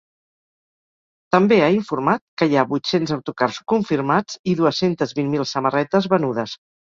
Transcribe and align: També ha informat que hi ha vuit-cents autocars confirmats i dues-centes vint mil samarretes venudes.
També 1.35 1.59
ha 1.65 1.67
informat 1.75 2.23
que 2.41 2.47
hi 2.53 2.57
ha 2.57 2.63
vuit-cents 2.71 3.13
autocars 3.17 3.59
confirmats 3.75 4.41
i 4.53 4.57
dues-centes 4.63 5.15
vint 5.21 5.31
mil 5.37 5.47
samarretes 5.53 6.11
venudes. 6.17 6.59